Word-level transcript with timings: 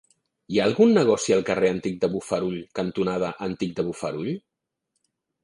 Hi 0.53 0.57
ha 0.59 0.63
algun 0.69 0.95
negoci 0.97 1.35
al 1.35 1.43
carrer 1.49 1.69
Antic 1.73 1.99
de 2.05 2.09
Bofarull 2.15 2.57
cantonada 2.81 3.31
Antic 3.51 3.77
de 3.83 3.87
Bofarull? 3.93 4.35